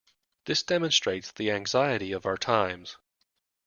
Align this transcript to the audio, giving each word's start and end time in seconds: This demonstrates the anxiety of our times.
This 0.45 0.63
demonstrates 0.63 1.31
the 1.31 1.51
anxiety 1.51 2.11
of 2.13 2.25
our 2.25 2.35
times. 2.35 2.97